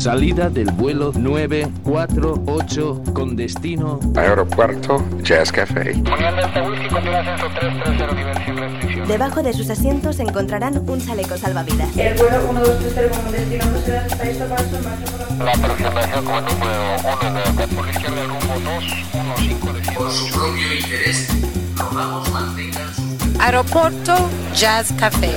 [0.00, 5.92] Salida del vuelo 948 con destino Aeropuerto Jazz Café.
[9.06, 11.94] Debajo de sus asientos encontrarán un chaleco salvavidas.
[11.98, 15.52] El vuelo 1230 con destino por la...
[15.52, 21.28] Aproximación como número 1 de por izquierda rumbo 215 Por su propio interés,
[21.76, 23.02] rogamos mantengan su...
[23.38, 24.16] Aeropuerto
[24.54, 25.36] Jazz Café.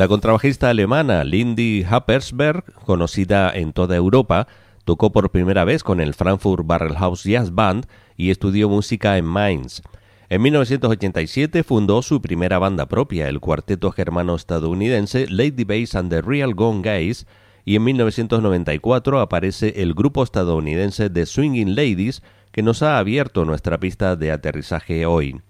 [0.00, 4.48] La contrabajista alemana Lindy Happersberg, conocida en toda Europa,
[4.86, 7.84] tocó por primera vez con el Frankfurt Barrelhouse Jazz Band
[8.16, 9.82] y estudió música en Mainz.
[10.30, 16.54] En 1987 fundó su primera banda propia, el cuarteto germano-estadounidense Lady Bass and the Real
[16.54, 17.26] Gone Guys,
[17.66, 23.78] y en 1994 aparece el grupo estadounidense The Swinging Ladies, que nos ha abierto nuestra
[23.78, 25.42] pista de aterrizaje hoy.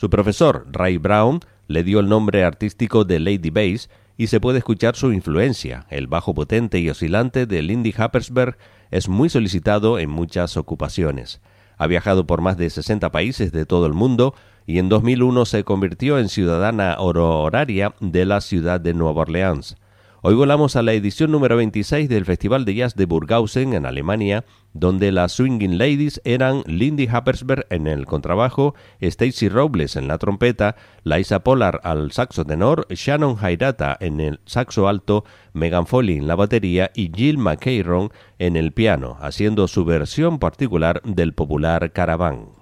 [0.00, 4.56] Su profesor, Ray Brown, le dio el nombre artístico de Lady Bass y se puede
[4.56, 5.84] escuchar su influencia.
[5.90, 8.56] El bajo potente y oscilante de Lindy Happersberg
[8.90, 11.42] es muy solicitado en muchas ocupaciones.
[11.76, 15.64] Ha viajado por más de 60 países de todo el mundo y en 2001 se
[15.64, 19.76] convirtió en ciudadana honoraria de la ciudad de Nueva Orleans.
[20.22, 24.44] Hoy volamos a la edición número 26 del Festival de Jazz de Burghausen en Alemania,
[24.74, 30.76] donde las Swinging Ladies eran Lindy Happersberg en el contrabajo, Stacy Robles en la trompeta,
[31.04, 35.24] Liza Pollard al saxo tenor, Shannon Hairata en el saxo alto,
[35.54, 41.00] Megan Foley en la batería y Jill McCarron en el piano, haciendo su versión particular
[41.02, 42.60] del popular Caravan.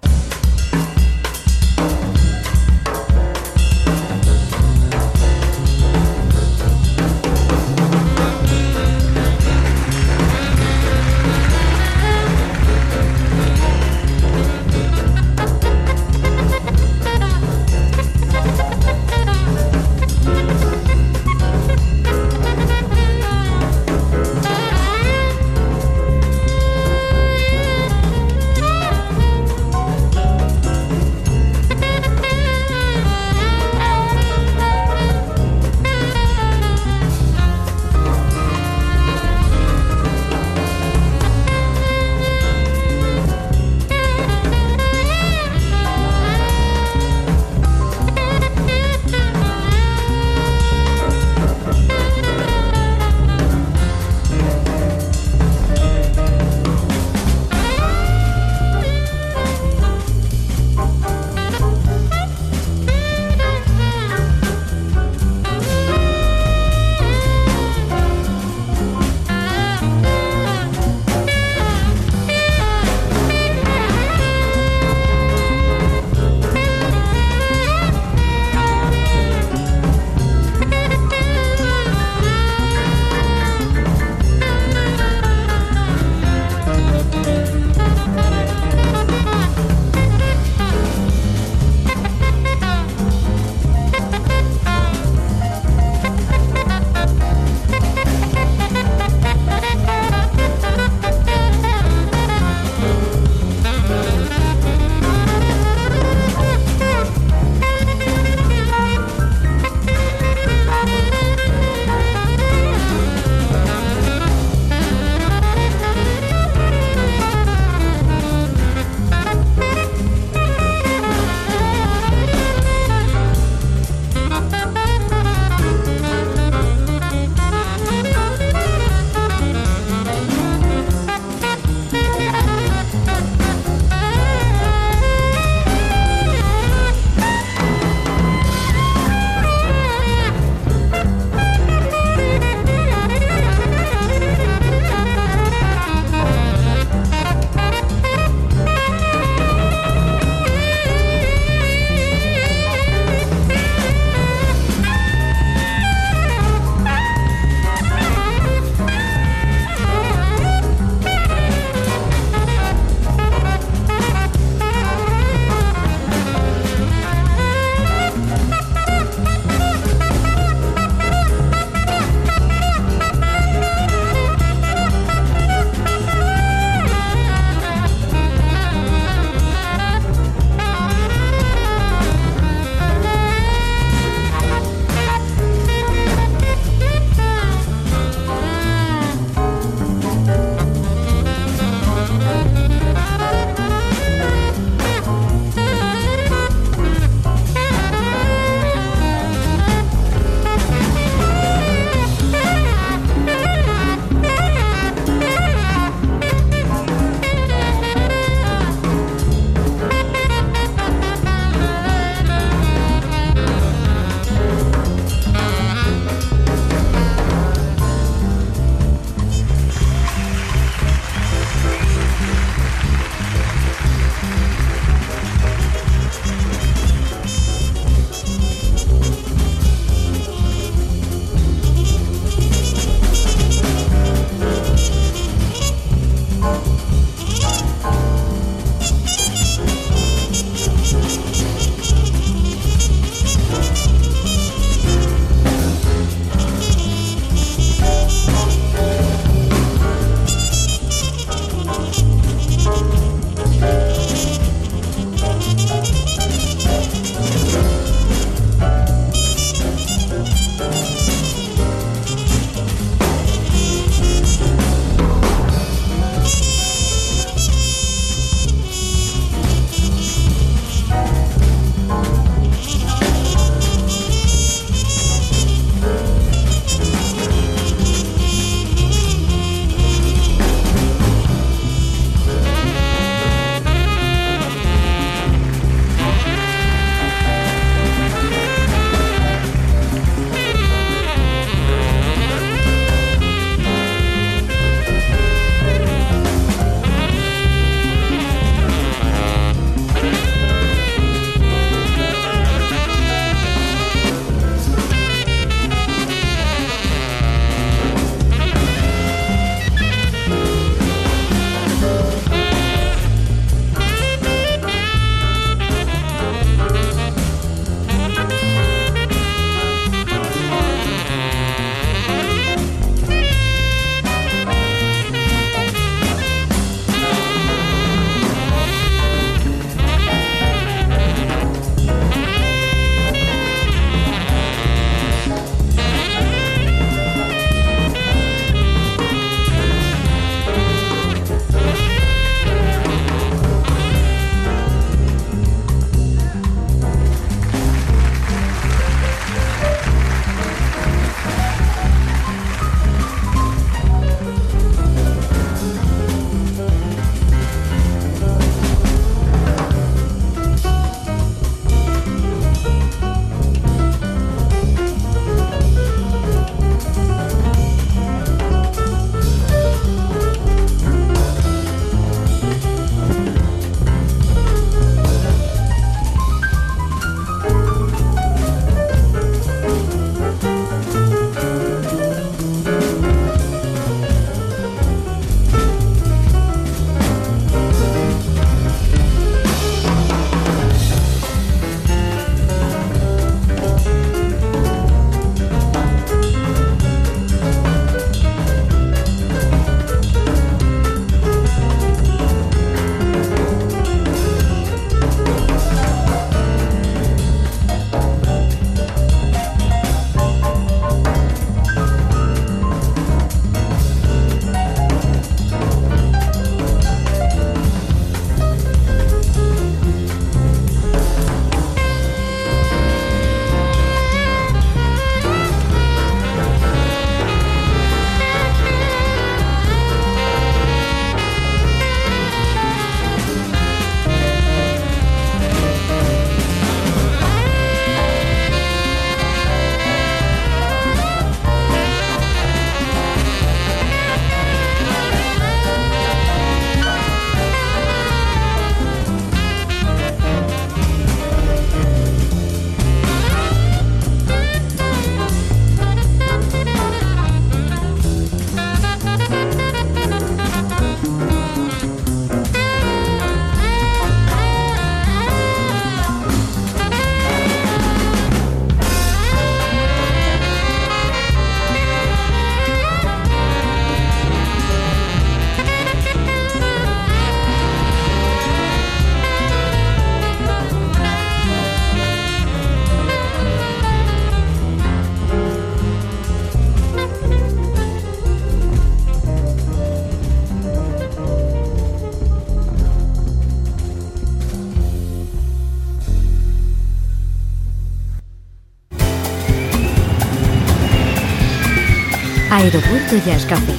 [502.69, 503.73] Aeropuerto Jazz Café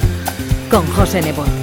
[0.69, 1.60] con José Nebot.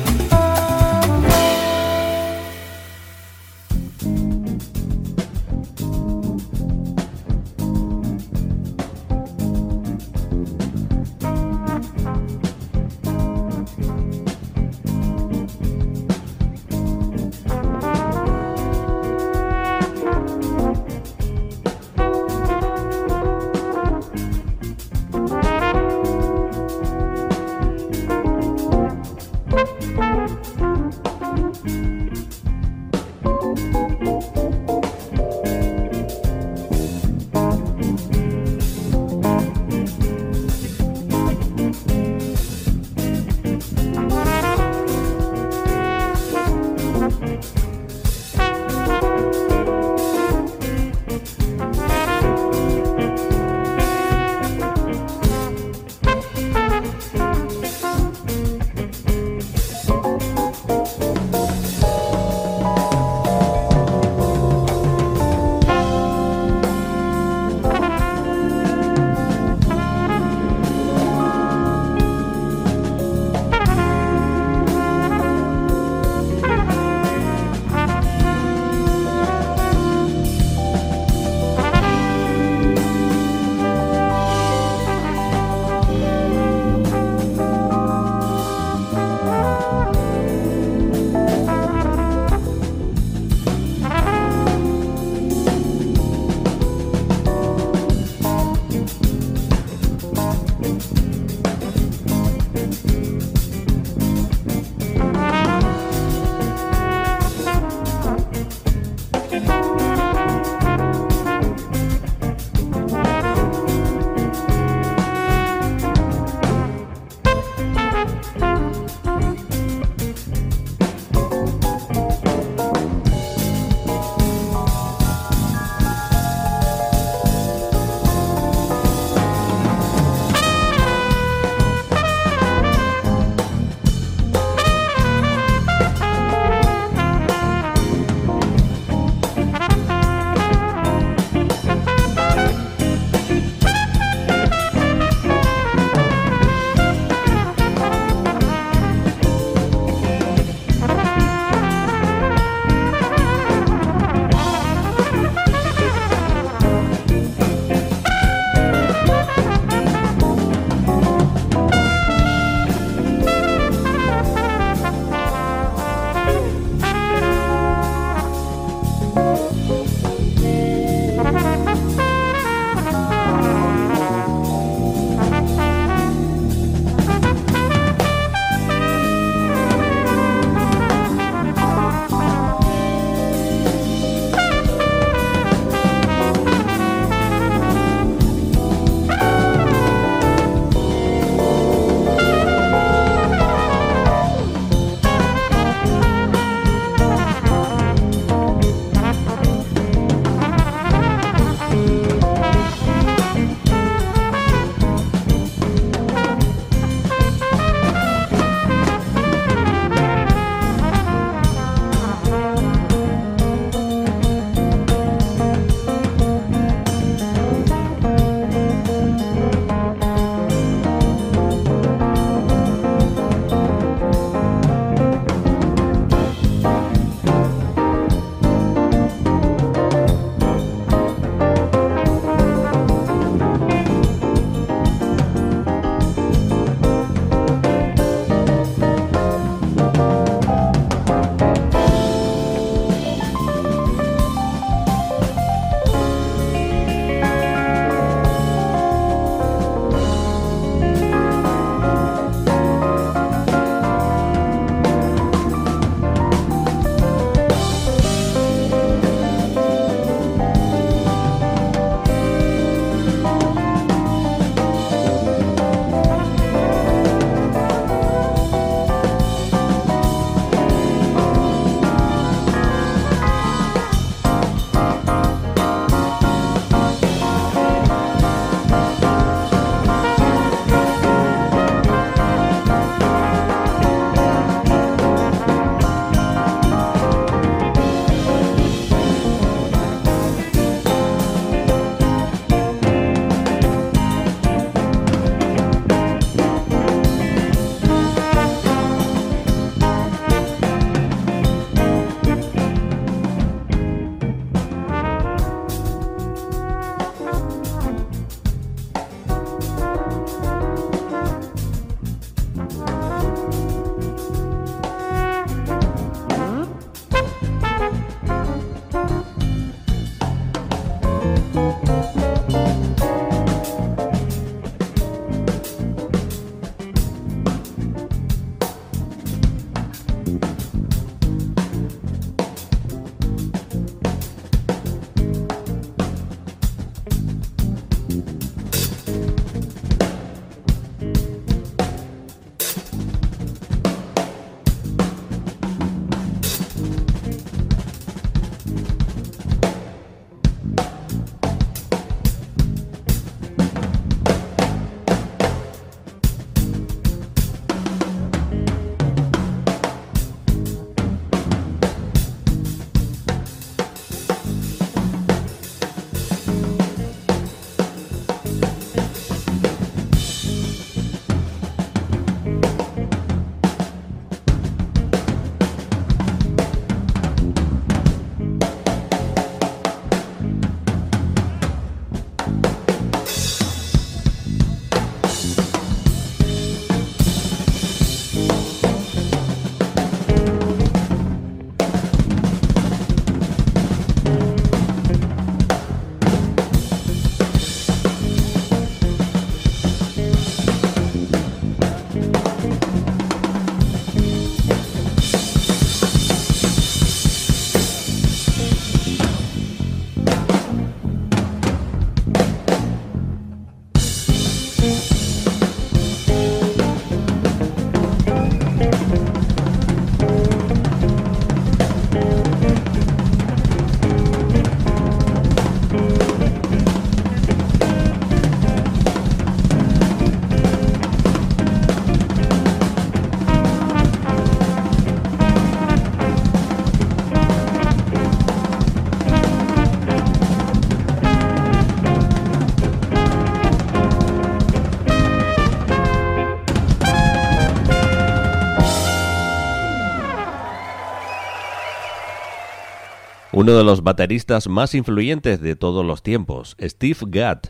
[453.68, 457.66] Uno de los bateristas más influyentes de todos los tiempos, Steve Gadd,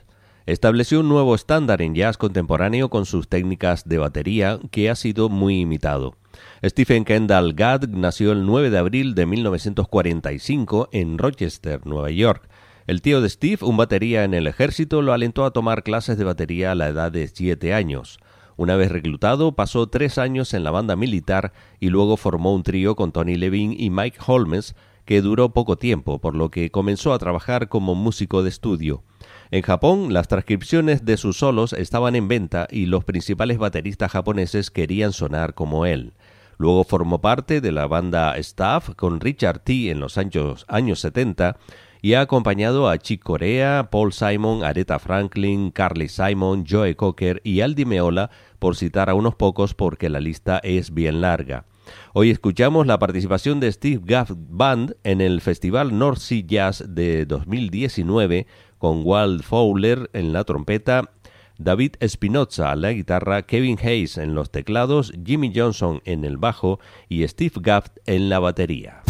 [0.47, 5.29] estableció un nuevo estándar en jazz contemporáneo con sus técnicas de batería que ha sido
[5.29, 6.15] muy imitado.
[6.65, 12.49] Stephen Kendall Gadd nació el 9 de abril de 1945 en Rochester, Nueva York.
[12.87, 16.23] El tío de Steve, un batería en el ejército, lo alentó a tomar clases de
[16.23, 18.21] batería a la edad de 7 años.
[18.59, 22.95] Una vez reclutado, pasó tres años en la banda militar y luego formó un trío
[22.95, 24.77] con Tony Levine y Mike Holmes,
[25.09, 29.05] que duró poco tiempo, por lo que comenzó a trabajar como músico de estudio.
[29.51, 34.71] En Japón, las transcripciones de sus solos estaban en venta y los principales bateristas japoneses
[34.71, 36.13] querían sonar como él.
[36.59, 39.89] Luego formó parte de la banda Staff con Richard T.
[39.89, 41.57] en los años, años 70
[42.03, 47.63] y ha acompañado a Chick Corea, Paul Simon, Aretha Franklin, Carly Simon, Joe Cocker y
[47.63, 51.65] Aldi Meola, por citar a unos pocos porque la lista es bien larga.
[52.13, 57.27] Hoy escuchamos la participación de Steve Gaff Band en el Festival North Sea Jazz de
[57.27, 58.47] 2019
[58.79, 61.11] con Walt Fowler en la trompeta,
[61.59, 66.79] David Espinoza a la guitarra, Kevin Hayes en los teclados, Jimmy Johnson en el bajo
[67.09, 69.03] y Steve Gaff en la batería.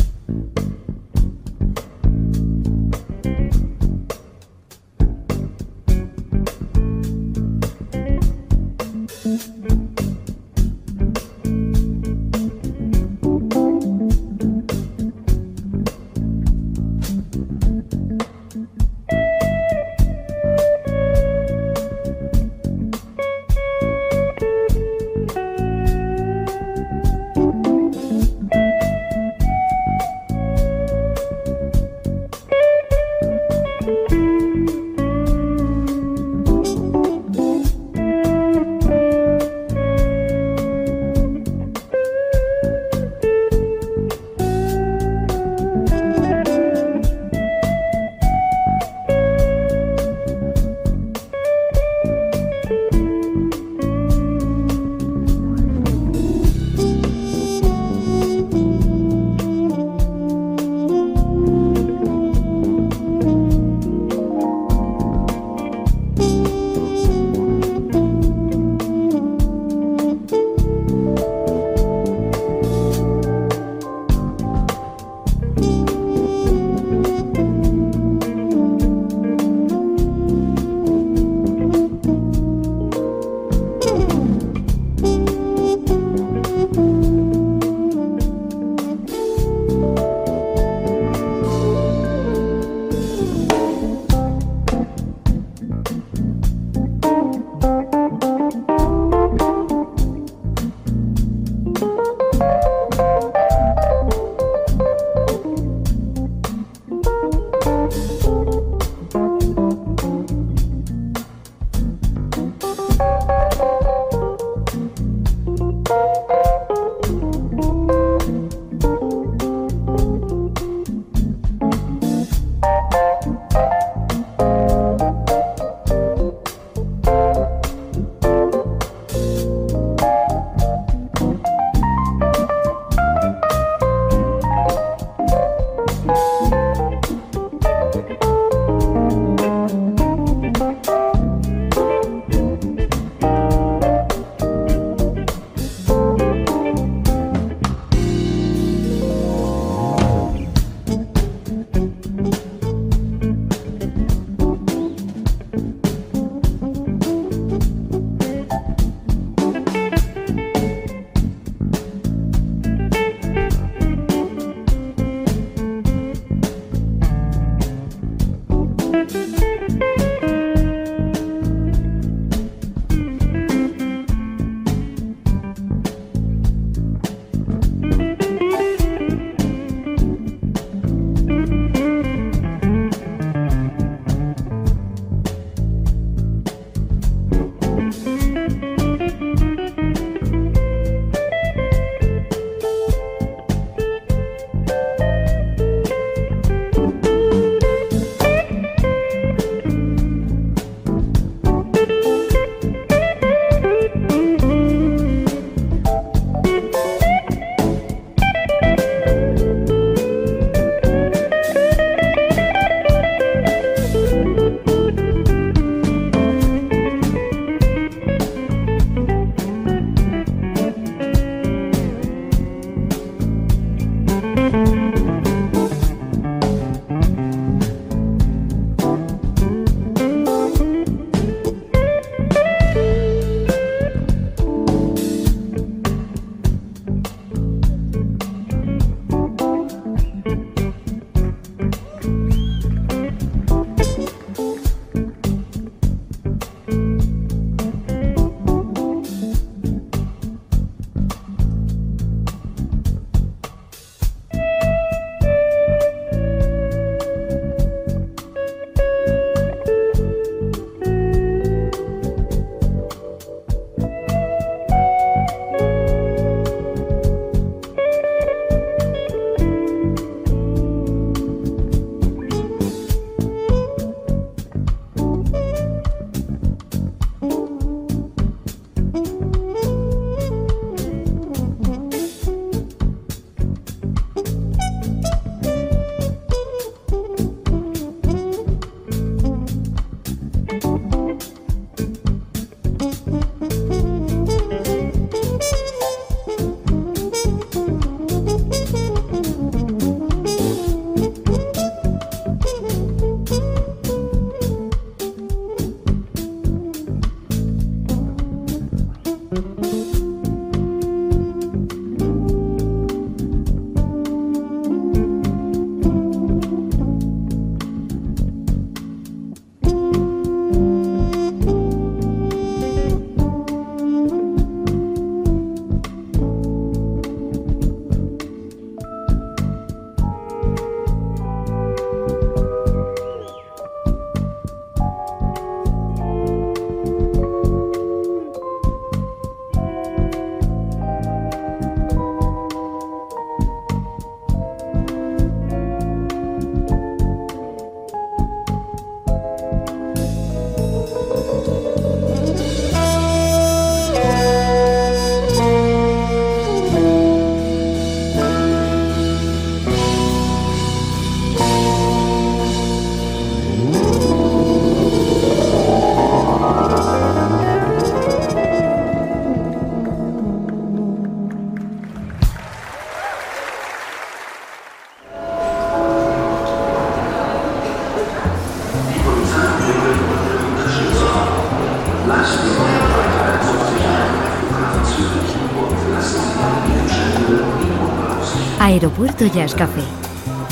[388.79, 389.83] Aeropuerto Jazz Café.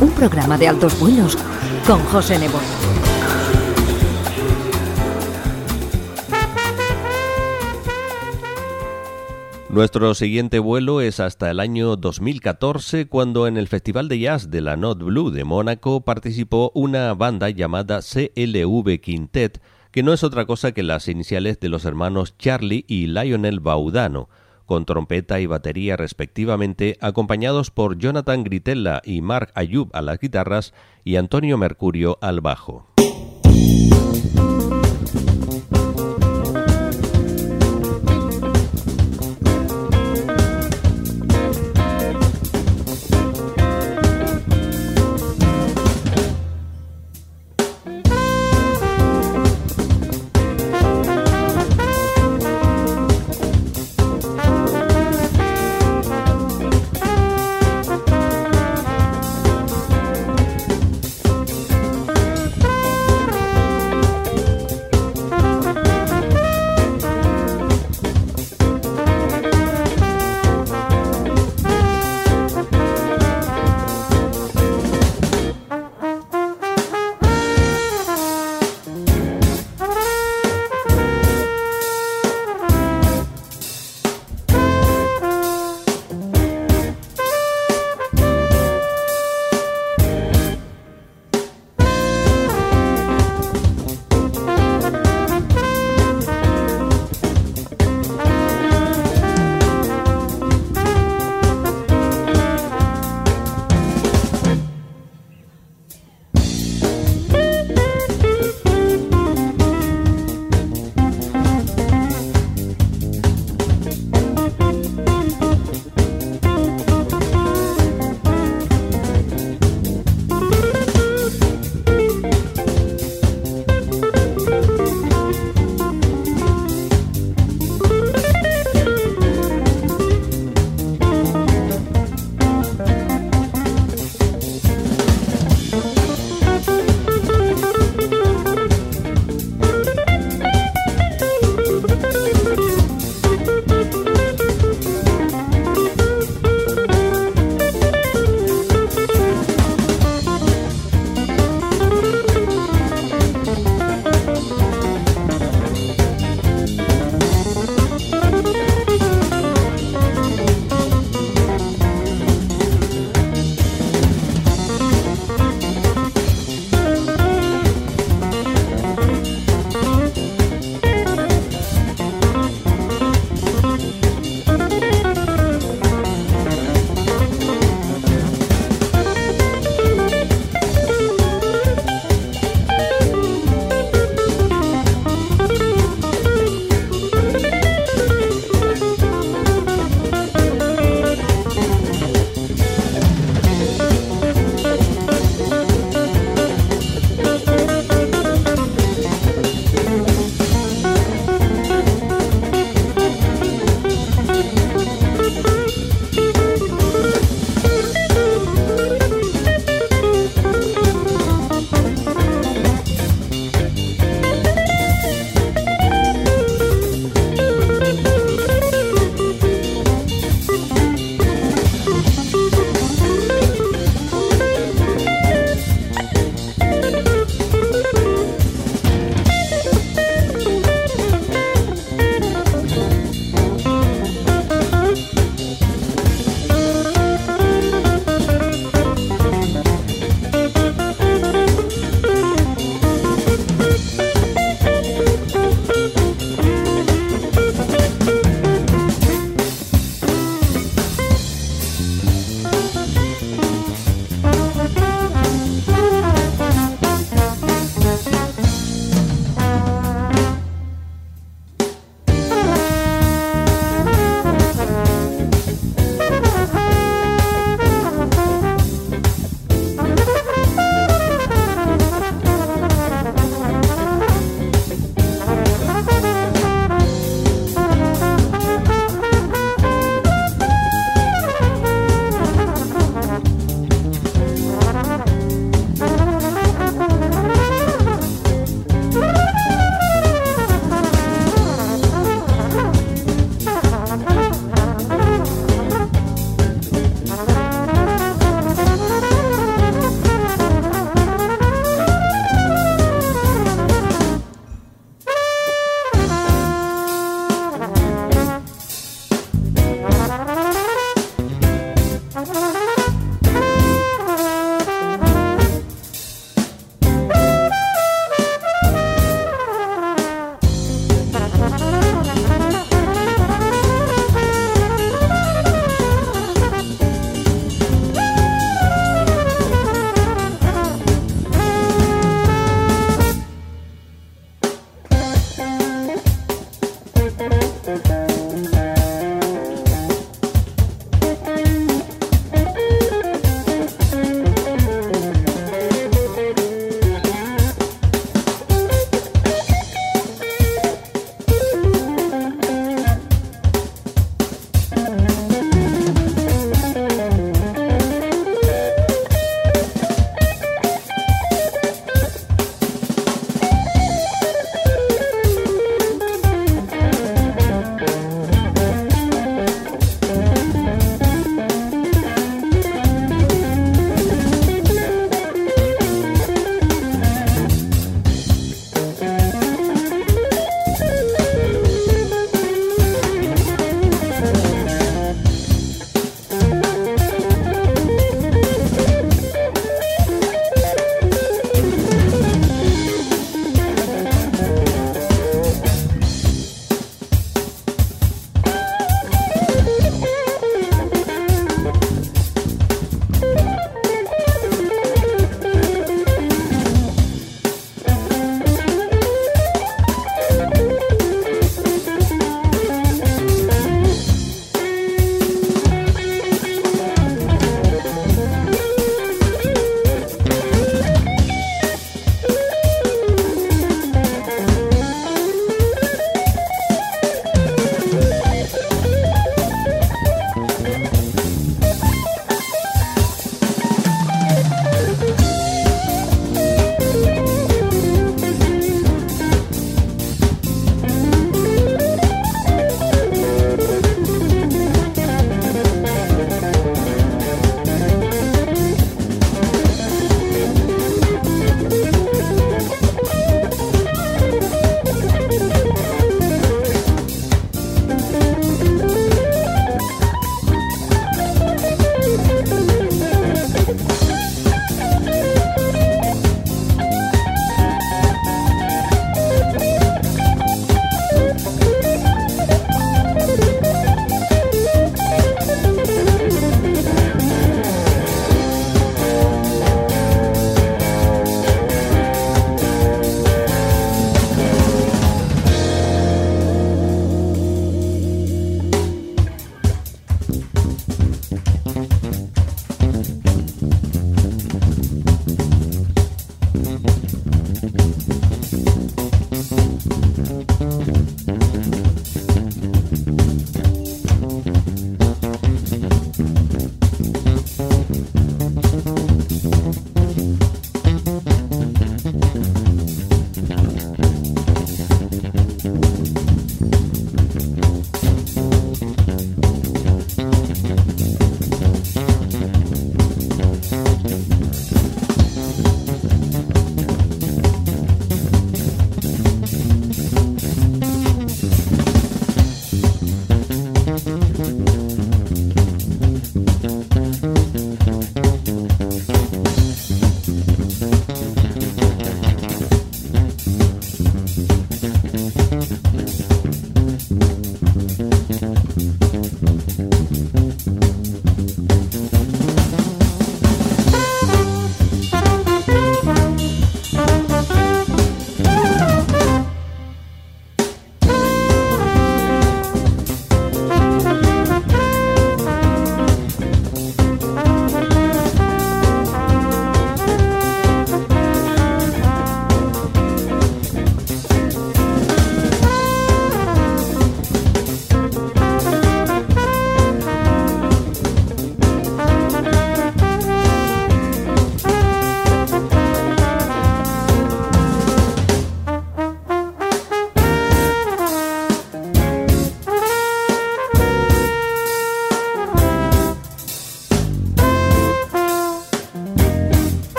[0.00, 1.36] Un programa de altos vuelos
[1.84, 2.60] con José Nebo.
[9.68, 14.60] Nuestro siguiente vuelo es hasta el año 2014, cuando en el Festival de Jazz de
[14.60, 19.60] la Note Blue de Mónaco participó una banda llamada CLV Quintet,
[19.90, 24.28] que no es otra cosa que las iniciales de los hermanos Charlie y Lionel Baudano,
[24.72, 30.72] con trompeta y batería respectivamente, acompañados por Jonathan Gritella y Mark Ayub a las guitarras
[31.04, 32.86] y Antonio Mercurio al bajo.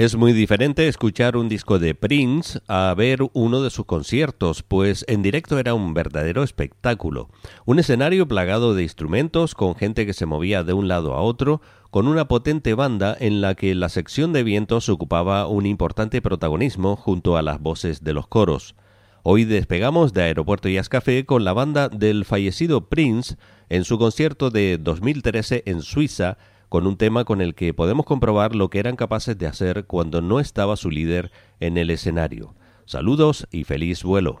[0.00, 5.04] Es muy diferente escuchar un disco de Prince a ver uno de sus conciertos, pues
[5.08, 7.28] en directo era un verdadero espectáculo.
[7.66, 11.60] Un escenario plagado de instrumentos, con gente que se movía de un lado a otro,
[11.90, 16.96] con una potente banda en la que la sección de vientos ocupaba un importante protagonismo
[16.96, 18.76] junto a las voces de los coros.
[19.22, 23.36] Hoy despegamos de Aeropuerto Jazz Café con la banda del fallecido Prince
[23.68, 26.38] en su concierto de 2013 en Suiza,
[26.70, 30.22] con un tema con el que podemos comprobar lo que eran capaces de hacer cuando
[30.22, 32.54] no estaba su líder en el escenario.
[32.86, 34.40] Saludos y feliz vuelo.